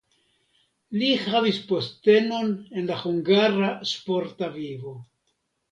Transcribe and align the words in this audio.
Li 1.01 1.09
havis 1.25 1.59
postenojn 1.73 2.51
en 2.83 2.91
la 2.93 2.99
hungara 3.05 3.71
sporta 3.95 4.53
vivo. 4.61 5.01